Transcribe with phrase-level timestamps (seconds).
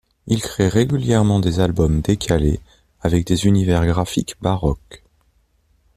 [0.25, 2.59] Il crée régulièrement des albums décalés
[3.01, 5.03] avec des univers graphiques baroques.